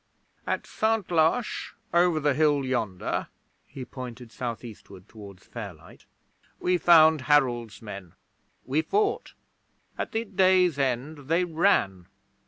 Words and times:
'At 0.47 0.63
Santlache, 0.63 1.75
over 1.93 2.19
the 2.19 2.33
hill 2.33 2.65
yonder' 2.65 3.27
he 3.67 3.85
pointed 3.85 4.31
south 4.31 4.63
eastward 4.63 5.07
towards 5.07 5.45
Fairlight 5.45 6.07
'we 6.59 6.79
found 6.79 7.21
Harold's 7.29 7.83
men. 7.83 8.13
We 8.65 8.81
fought. 8.81 9.35
At 9.99 10.11
the 10.11 10.25
day's 10.25 10.79
end 10.79 11.27
they 11.27 11.43
ran. 11.45 12.07